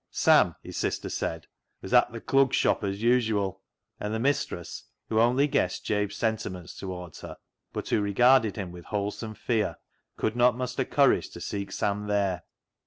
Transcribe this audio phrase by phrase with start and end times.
[0.09, 1.45] Sam, his sister said,
[1.83, 3.59] was" at th' Clug Shop as yewzuall,"
[3.99, 7.37] and the mistress, who only guessed Jabe's sentiments towards her,
[7.71, 9.75] but who regarded him with wholesome fear,
[10.17, 12.41] could not muster courage to seek Sam there.